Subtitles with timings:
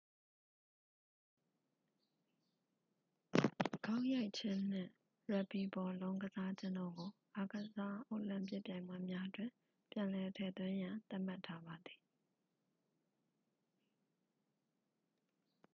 [3.85, 4.91] ဂေါက်ရိုက်ခြင်းနှင့်
[5.31, 9.49] ရက်ဘီဘောလုံး ကစားခြင်းတို့ကို အိုလံပစ်အားကစားပွဲများတွင်
[9.91, 11.99] ပြန်လည်ထည့်သွင်းရန် သတ်မှတ်ထားပါသည်